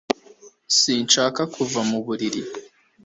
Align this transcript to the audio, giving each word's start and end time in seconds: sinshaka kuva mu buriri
sinshaka 0.79 1.41
kuva 1.55 1.79
mu 1.89 1.99
buriri 2.05 2.41